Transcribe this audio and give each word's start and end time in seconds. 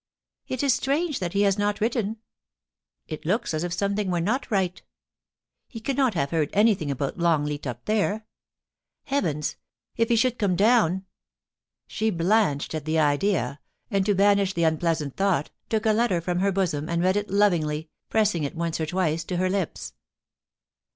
It 0.47 0.63
is 0.63 0.73
strange 0.73 1.19
that 1.19 1.33
he 1.33 1.43
has 1.43 1.59
not 1.59 1.79
written. 1.79 2.17
It 3.07 3.23
looks 3.23 3.53
as 3.53 3.63
if 3.63 3.71
something 3.71 4.09
were 4.09 4.19
not 4.19 4.49
right— 4.49 4.81
he 5.67 5.79
cannot 5.79 6.15
have 6.15 6.31
heard 6.31 6.49
anything 6.53 6.89
about 6.89 7.19
Longleat 7.19 7.67
up 7.67 7.85
there. 7.85 8.25
Heavens! 9.03 9.57
if 9.97 10.09
he 10.09 10.15
should 10.15 10.39
come 10.39 10.55
down!' 10.55 10.91
2S8 10.91 10.97
POLICY 10.97 11.01
AXD 11.03 11.87
PASSIOX. 11.87 11.95
She 11.97 12.09
blanched 12.09 12.73
at 12.73 12.85
the 12.85 12.97
idea, 12.97 13.59
and 13.91 14.03
to 14.07 14.15
banish 14.15 14.53
the 14.55 14.63
unpleasant 14.63 15.17
thought, 15.17 15.51
took 15.69 15.85
a 15.85 15.93
letter 15.93 16.19
firom 16.19 16.39
her 16.41 16.51
bosom, 16.51 16.89
and 16.89 17.03
read 17.03 17.15
it 17.15 17.29
lovingly, 17.29 17.91
pressing 18.09 18.43
it 18.43 18.55
once 18.55 18.79
or 18.81 18.87
twice 18.87 19.23
to 19.25 19.37
her 19.37 19.51
lips. 19.51 19.93